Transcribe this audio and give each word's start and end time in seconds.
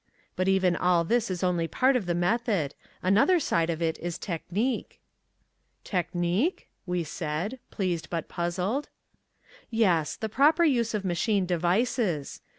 But 0.35 0.47
even 0.47 0.75
all 0.75 1.03
this 1.03 1.29
is 1.29 1.43
only 1.43 1.67
part 1.67 1.95
of 1.95 2.07
the 2.07 2.15
method. 2.15 2.73
Another 3.03 3.39
side 3.39 3.69
of 3.69 3.83
it 3.83 3.99
is 3.99 4.17
technique." 4.17 4.99
"Technique?" 5.83 6.69
we 6.87 7.03
said, 7.03 7.59
pleased 7.69 8.09
but 8.09 8.27
puzzled. 8.27 8.89
"Yes, 9.69 10.15
the 10.15 10.27
proper 10.27 10.63
use 10.63 10.95
of 10.95 11.05
machine 11.05 11.45
devices. 11.45 12.41